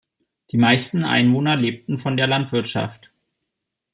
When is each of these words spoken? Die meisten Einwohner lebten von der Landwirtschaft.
Die 0.49 0.57
meisten 0.57 1.03
Einwohner 1.03 1.55
lebten 1.55 1.99
von 1.99 2.17
der 2.17 2.25
Landwirtschaft. 2.25 3.11